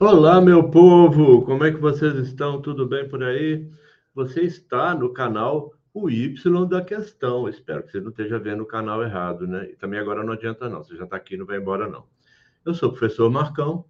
[0.00, 1.44] Olá, meu povo!
[1.44, 2.62] Como é que vocês estão?
[2.62, 3.68] Tudo bem por aí?
[4.14, 7.48] Você está no canal O Y da Questão.
[7.48, 9.68] Espero que você não esteja vendo o canal errado, né?
[9.72, 12.06] E também agora não adianta não, você já está aqui, não vai embora não.
[12.64, 13.84] Eu sou o professor Marcão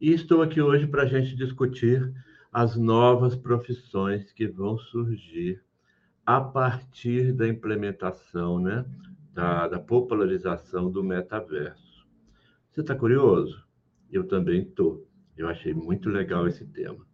[0.00, 2.12] e estou aqui hoje para a gente discutir
[2.52, 5.62] as novas profissões que vão surgir
[6.26, 8.84] a partir da implementação, né?
[9.32, 12.04] Da, da popularização do metaverso.
[12.72, 13.64] Você está curioso?
[14.10, 15.06] Eu também estou.
[15.36, 17.06] Eu achei muito legal esse tema.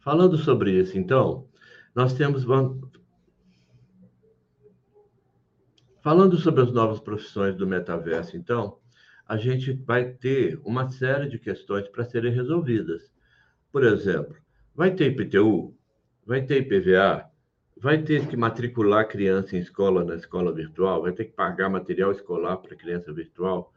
[0.00, 1.48] Falando sobre isso, então,
[1.94, 2.44] nós temos.
[6.00, 8.78] Falando sobre as novas profissões do metaverso, então,
[9.26, 13.12] a gente vai ter uma série de questões para serem resolvidas.
[13.70, 14.36] Por exemplo,
[14.74, 15.76] vai ter IPTU?
[16.24, 17.28] Vai ter IPVA?
[17.76, 21.02] Vai ter que matricular criança em escola na escola virtual?
[21.02, 23.72] Vai ter que pagar material escolar para criança virtual?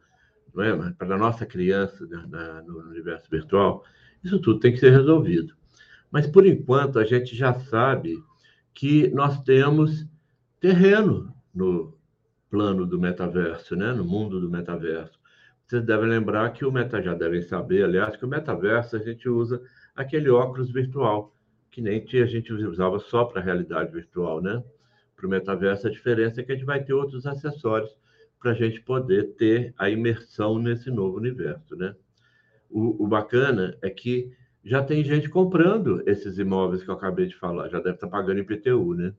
[0.58, 0.90] É?
[0.92, 3.84] para a nossa criança na, no universo virtual,
[4.22, 5.54] isso tudo tem que ser resolvido.
[6.10, 8.22] Mas, por enquanto, a gente já sabe
[8.74, 10.06] que nós temos
[10.60, 11.96] terreno no
[12.50, 13.92] plano do metaverso, né?
[13.92, 15.18] no mundo do metaverso.
[15.66, 19.26] Vocês devem lembrar que o meta já devem saber, aliás, que o metaverso a gente
[19.26, 19.62] usa
[19.96, 21.34] aquele óculos virtual,
[21.70, 24.62] que nem a gente usava só para a realidade virtual, né?
[25.16, 27.96] Para o metaverso, a diferença é que a gente vai ter outros acessórios
[28.42, 31.94] para a gente poder ter a imersão nesse novo universo, né?
[32.68, 34.32] O, o, bacana é que
[34.64, 38.10] já tem gente comprando esses imóveis que eu acabei de falar, já deve estar tá
[38.10, 39.14] pagando IPTU, né?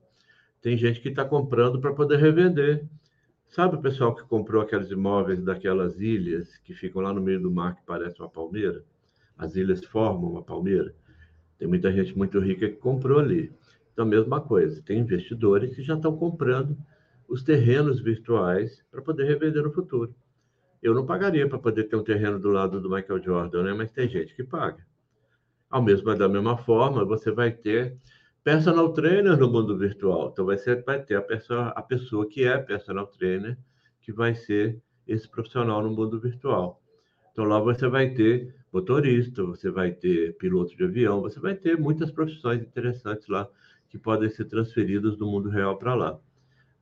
[0.61, 2.85] Tem gente que está comprando para poder revender.
[3.47, 7.51] Sabe o pessoal que comprou aqueles imóveis daquelas ilhas que ficam lá no meio do
[7.51, 8.83] mar que parece uma palmeira?
[9.37, 10.93] As ilhas formam uma palmeira.
[11.57, 13.51] Tem muita gente muito rica que comprou ali.
[13.93, 16.77] Então, a mesma coisa, tem investidores que já estão comprando
[17.33, 20.13] os terrenos virtuais para poder revender no futuro.
[20.83, 23.73] Eu não pagaria para poder ter um terreno do lado do Michael Jordan, né?
[23.73, 24.85] mas tem gente que paga.
[25.67, 27.97] Ao mesmo, da mesma forma, você vai ter
[28.43, 30.29] personal trainer no mundo virtual.
[30.31, 33.57] Então, você vai ter a pessoa, a pessoa que é personal trainer,
[33.99, 36.83] que vai ser esse profissional no mundo virtual.
[37.31, 41.79] Então, lá você vai ter motorista, você vai ter piloto de avião, você vai ter
[41.79, 43.49] muitas profissões interessantes lá
[43.89, 46.19] que podem ser transferidas do mundo real para lá.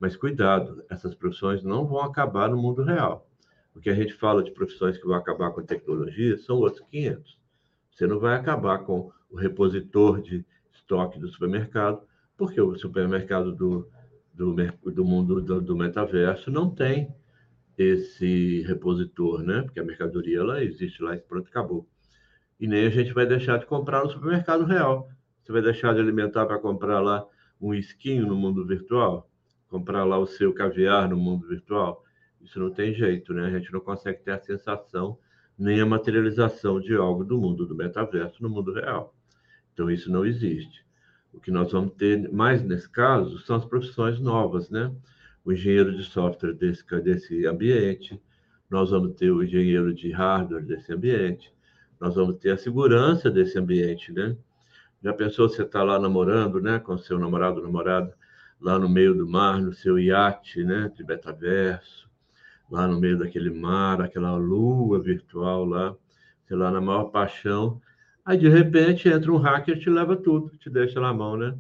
[0.01, 3.29] Mas cuidado, essas profissões não vão acabar no mundo real.
[3.75, 7.38] O que a gente fala de profissões que vão acabar com tecnologia são outros 500.
[7.91, 12.01] Você não vai acabar com o repositor de estoque do supermercado,
[12.35, 13.88] porque o supermercado do,
[14.34, 14.56] do,
[14.91, 17.13] do mundo do, do metaverso não tem
[17.78, 19.61] esse repositor, né?
[19.61, 21.88] Porque a mercadoria ela existe lá e pronto, acabou.
[22.59, 25.07] E nem a gente vai deixar de comprar no supermercado real.
[25.44, 27.23] Você vai deixar de alimentar para comprar lá
[27.61, 29.30] um esquinho no mundo virtual?
[29.71, 32.03] Comprar lá o seu caviar no mundo virtual.
[32.41, 33.45] Isso não tem jeito, né?
[33.47, 35.17] A gente não consegue ter a sensação
[35.57, 39.15] nem a materialização de algo do mundo do metaverso no mundo real.
[39.73, 40.85] Então, isso não existe.
[41.31, 44.93] O que nós vamos ter mais nesse caso são as profissões novas, né?
[45.45, 48.21] O engenheiro de software desse, desse ambiente,
[48.69, 51.53] nós vamos ter o engenheiro de hardware desse ambiente,
[51.99, 54.35] nós vamos ter a segurança desse ambiente, né?
[55.01, 58.13] Já pensou você está lá namorando, né, com seu namorado, namorada,
[58.61, 62.09] lá no meio do mar, no seu iate, né, de metaverso,
[62.69, 65.95] lá no meio daquele mar, aquela lua virtual lá,
[66.47, 67.81] sei lá, na maior paixão.
[68.23, 71.57] Aí, de repente, entra um hacker te leva tudo, te deixa na mão, né?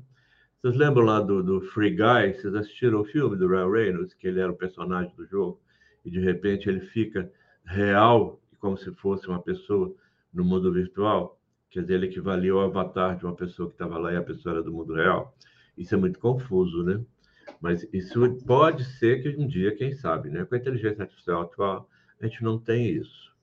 [0.61, 2.35] Vocês lembram lá do, do Free Guy?
[2.35, 5.59] Vocês assistiram o filme do Ryan Reynolds, que ele era o personagem do jogo,
[6.05, 7.31] e de repente ele fica
[7.65, 9.91] real, como se fosse uma pessoa
[10.31, 11.39] no mundo virtual?
[11.71, 14.53] Quer dizer, ele equivalia ao avatar de uma pessoa que estava lá e a pessoa
[14.53, 15.35] era do mundo real.
[15.81, 17.01] Isso é muito confuso, né?
[17.59, 20.45] Mas isso pode ser que um dia, quem sabe, né?
[20.45, 23.35] Com a inteligência artificial atual, a gente não tem isso.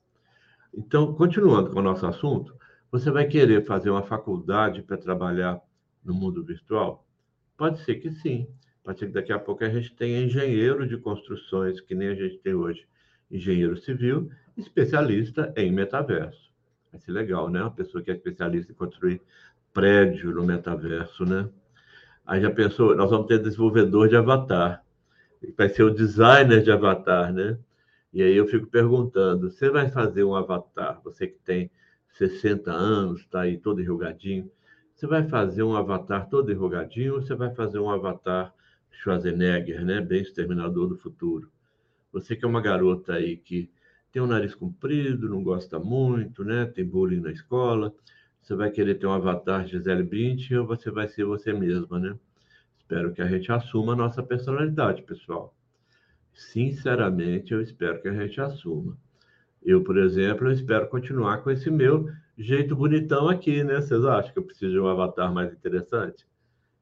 [0.73, 2.55] Então, continuando com o nosso assunto,
[2.91, 5.61] você vai querer fazer uma faculdade para trabalhar
[6.05, 7.05] no mundo virtual?
[7.57, 8.47] Pode ser que sim.
[8.85, 12.15] Pode ser que daqui a pouco a gente tenha engenheiro de construções, que nem a
[12.15, 12.87] gente tem hoje,
[13.31, 16.51] engenheiro civil, especialista em metaverso.
[16.91, 17.61] Vai ser legal, né?
[17.61, 19.21] Uma pessoa que é especialista em construir
[19.75, 21.49] prédio no metaverso, né?
[22.29, 24.85] Aí já pensou, nós vamos ter desenvolvedor de avatar,
[25.57, 27.59] vai ser o designer de avatar, né?
[28.13, 31.71] E aí eu fico perguntando, você vai fazer um avatar, você que tem
[32.19, 34.51] 60 anos, está aí todo enrugadinho,
[34.95, 38.53] você vai fazer um avatar todo enrugadinho ou você vai fazer um avatar
[38.91, 40.03] Schwarzenegger, né?
[40.03, 41.51] Bem exterminador do futuro?
[42.13, 43.71] Você que é uma garota aí que
[44.13, 46.67] tem um nariz comprido, não gosta muito, né?
[46.67, 47.95] Tem bullying na escola,
[48.49, 52.19] você vai querer ter um avatar Gisele Bündchen ou você vai ser você mesma, né?
[52.79, 55.55] Espero que a gente assuma a nossa personalidade, pessoal.
[56.33, 58.97] Sinceramente, eu espero que a gente assuma.
[59.63, 62.09] Eu, por exemplo, espero continuar com esse meu
[62.39, 63.83] jeito bonitão aqui, né?
[63.83, 66.27] Vocês acham que eu preciso de um avatar mais interessante?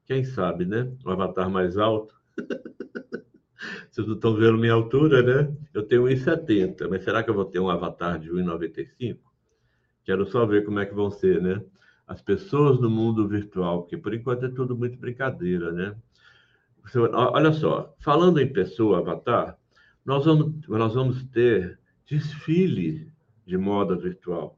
[0.05, 0.89] Quem sabe, né?
[1.05, 2.15] Um avatar mais alto.
[3.91, 5.53] Vocês não estão vendo minha altura, né?
[5.73, 9.26] Eu tenho 1,70, mas será que eu vou ter um avatar de 1,95?
[10.07, 11.61] Quero só ver como é que vão ser, né?
[12.07, 15.97] As pessoas no mundo virtual, porque por enquanto é tudo muito brincadeira, né?
[17.11, 19.57] Olha só, falando em pessoa, avatar,
[20.05, 23.11] nós vamos, nós vamos ter desfile
[23.45, 24.57] de moda virtual,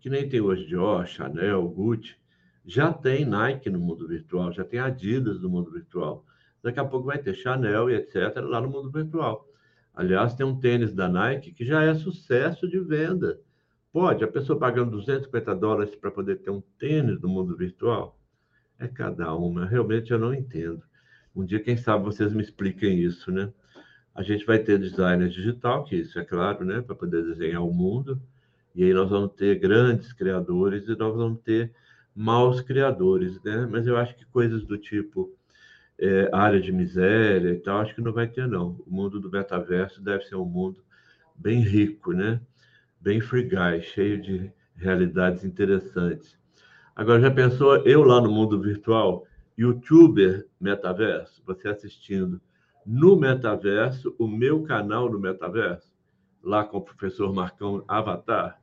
[0.00, 2.16] que nem tem hoje Dior, Chanel, Gucci,
[2.64, 6.24] já tem Nike no mundo virtual, já tem Adidas no mundo virtual.
[6.62, 8.38] Daqui a pouco vai ter Chanel e etc.
[8.38, 9.46] lá no mundo virtual.
[9.92, 13.38] Aliás, tem um tênis da Nike que já é sucesso de venda.
[14.00, 18.16] Pode, a pessoa pagando 250 dólares para poder ter um tênis no mundo virtual?
[18.78, 19.66] É cada uma.
[19.66, 20.84] Realmente eu não entendo.
[21.34, 23.52] Um dia, quem sabe, vocês me expliquem isso, né?
[24.14, 26.80] A gente vai ter designer digital, que isso é claro, né?
[26.80, 28.22] Para poder desenhar o mundo.
[28.72, 31.72] E aí nós vamos ter grandes criadores e nós vamos ter
[32.14, 33.66] maus criadores, né?
[33.68, 35.36] Mas eu acho que coisas do tipo
[35.98, 38.80] é, área de miséria e tal, acho que não vai ter, não.
[38.86, 40.84] O mundo do metaverso deve ser um mundo
[41.34, 42.40] bem rico, né?
[43.00, 46.36] Bem guy, cheio de realidades interessantes.
[46.96, 49.24] Agora, já pensou eu lá no mundo virtual,
[49.56, 52.40] youtuber metaverso, você assistindo
[52.84, 55.92] no metaverso, o meu canal no metaverso,
[56.42, 58.60] lá com o professor Marcão Avatar?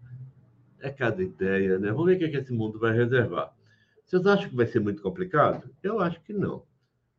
[0.82, 1.92] É cada ideia, né?
[1.92, 3.54] Vamos ver o que, é que esse mundo vai reservar.
[4.06, 5.70] Vocês acham que vai ser muito complicado?
[5.82, 6.64] Eu acho que não.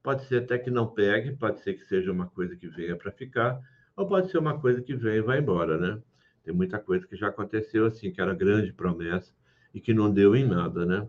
[0.02, 3.10] Pode ser até que não pegue, pode ser que seja uma coisa que venha para
[3.10, 3.58] ficar,
[3.96, 6.02] ou pode ser uma coisa que vem e vai embora, né?
[6.46, 9.34] Tem muita coisa que já aconteceu assim, que era grande promessa
[9.75, 11.08] e que não deu em nada, né?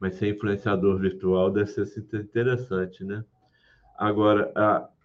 [0.00, 1.86] Mas ser influenciador virtual deve ser
[2.20, 3.24] interessante, né?
[3.96, 4.52] Agora,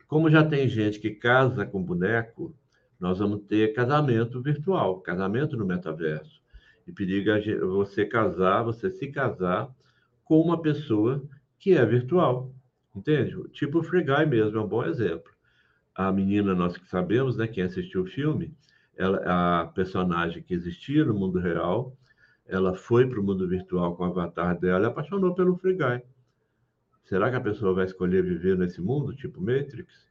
[0.07, 2.51] como já tem gente que casa com boneco,
[2.99, 6.41] nós vamos ter casamento virtual, casamento no metaverso.
[6.87, 9.69] E periga você casar, você se casar
[10.25, 11.23] com uma pessoa
[11.59, 12.51] que é virtual.
[12.95, 13.37] Entende?
[13.49, 15.31] Tipo o Free Guy mesmo, é um bom exemplo.
[15.93, 18.51] A menina, nós que sabemos, né, quem assistiu o filme,
[18.99, 21.97] ela, a personagem que existia no mundo real,
[22.45, 26.03] ela foi para o mundo virtual com o avatar dela e apaixonou pelo Free Guy.
[27.05, 30.05] Será que a pessoa vai escolher viver nesse mundo, tipo Matrix?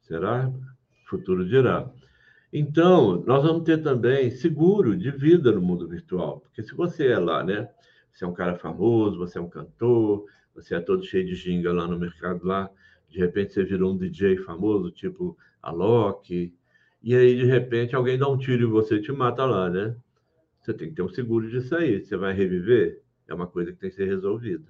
[0.00, 0.50] Será?
[1.08, 1.88] Futuro dirá.
[2.50, 6.40] Então, nós vamos ter também seguro de vida no mundo virtual.
[6.40, 7.68] Porque se você é lá, né?
[8.12, 10.24] Você é um cara famoso, você é um cantor,
[10.54, 12.70] você é todo cheio de ginga lá no mercado lá,
[13.10, 16.55] de repente você virou um DJ famoso, tipo a Loki,
[17.06, 19.94] e aí de repente alguém dá um tiro em você e te mata lá, né?
[20.60, 22.02] Você tem que ter um seguro disso aí.
[22.02, 23.00] Você vai reviver?
[23.28, 24.66] É uma coisa que tem que ser resolvida.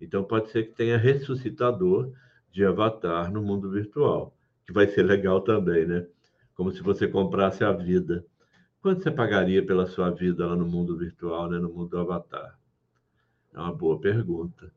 [0.00, 2.12] Então pode ser que tenha ressuscitador
[2.50, 4.36] de avatar no mundo virtual,
[4.66, 6.04] que vai ser legal também, né?
[6.56, 8.26] Como se você comprasse a vida.
[8.82, 11.58] Quanto você pagaria pela sua vida lá no mundo virtual, né?
[11.60, 12.58] no mundo do avatar?
[13.52, 14.72] É uma boa pergunta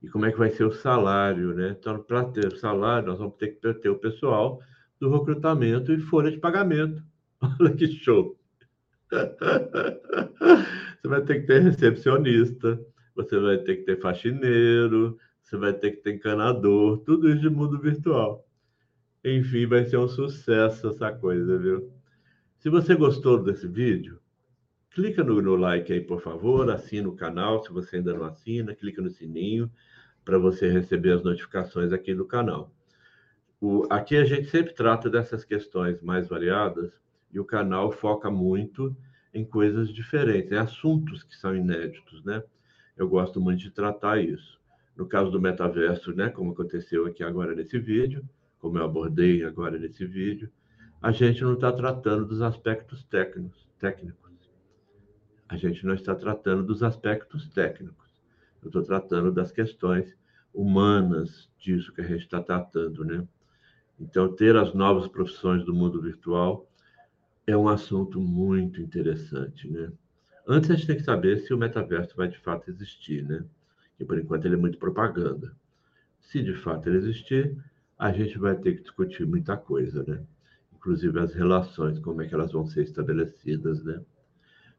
[0.00, 1.76] e como é que vai ser o salário, né?
[1.78, 4.60] Então, para ter o salário, nós vamos ter que ter o pessoal
[5.02, 7.02] do recrutamento e folha de pagamento.
[7.58, 8.38] Olha que show!
[9.10, 12.80] Você vai ter que ter recepcionista,
[13.12, 17.50] você vai ter que ter faxineiro, você vai ter que ter encanador, tudo isso de
[17.50, 18.46] mundo virtual.
[19.24, 21.92] Enfim, vai ser um sucesso essa coisa, viu?
[22.60, 24.20] Se você gostou desse vídeo,
[24.90, 28.76] clica no, no like aí, por favor, assina o canal se você ainda não assina,
[28.76, 29.68] clica no sininho
[30.24, 32.72] para você receber as notificações aqui do canal.
[33.64, 36.90] O, aqui a gente sempre trata dessas questões mais variadas
[37.32, 38.96] e o canal foca muito
[39.32, 42.42] em coisas diferentes, em assuntos que são inéditos, né?
[42.96, 44.60] Eu gosto muito de tratar isso.
[44.96, 48.28] No caso do metaverso, né, como aconteceu aqui agora nesse vídeo,
[48.58, 50.50] como eu abordei agora nesse vídeo,
[51.00, 54.32] a gente não está tratando dos aspectos técnicos, técnicos.
[55.48, 58.10] A gente não está tratando dos aspectos técnicos.
[58.60, 60.18] Eu estou tratando das questões
[60.52, 63.24] humanas disso que a gente está tratando, né?
[64.00, 66.68] Então, ter as novas profissões do mundo virtual
[67.46, 69.92] é um assunto muito interessante, né?
[70.46, 73.44] Antes a gente tem que saber se o metaverso vai de fato existir, né?
[73.96, 75.54] Que por enquanto ele é muito propaganda.
[76.20, 77.56] Se de fato ele existir,
[77.98, 80.20] a gente vai ter que discutir muita coisa, né?
[80.74, 84.00] Inclusive as relações, como é que elas vão ser estabelecidas, né?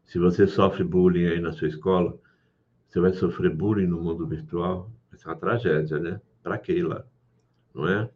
[0.03, 2.17] Se você sofre bullying aí na sua escola,
[2.89, 6.19] você vai sofrer bullying no mundo virtual, vai ser uma tragédia, né?
[6.41, 7.05] Para que lá?
[7.73, 8.09] Não é?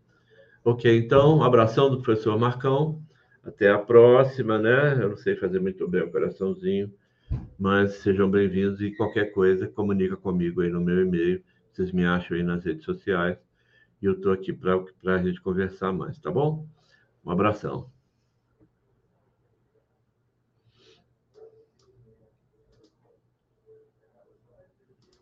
[0.70, 3.02] Ok, então, abração do professor Marcão.
[3.42, 5.02] Até a próxima, né?
[5.02, 6.94] Eu não sei fazer muito bem o coraçãozinho,
[7.58, 11.42] mas sejam bem-vindos e qualquer coisa, comunica comigo aí no meu e-mail.
[11.72, 13.38] Vocês me acham aí nas redes sociais
[14.02, 14.76] e eu estou aqui para
[15.16, 16.68] a gente conversar mais, tá bom?
[17.26, 17.90] Um abração.